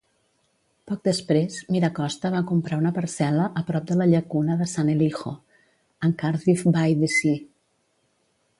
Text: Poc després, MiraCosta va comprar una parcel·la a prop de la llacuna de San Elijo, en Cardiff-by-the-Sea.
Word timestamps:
Poc 0.91 1.01
després, 1.07 1.57
MiraCosta 1.75 2.31
va 2.35 2.41
comprar 2.51 2.79
una 2.83 2.93
parcel·la 2.95 3.45
a 3.61 3.63
prop 3.69 3.85
de 3.91 3.97
la 4.01 4.07
llacuna 4.15 4.57
de 4.63 4.69
San 4.73 4.91
Elijo, 4.97 5.37
en 6.09 6.19
Cardiff-by-the-Sea. 6.25 7.41